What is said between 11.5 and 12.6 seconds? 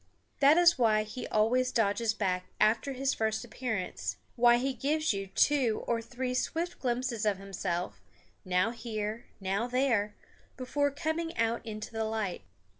into the light.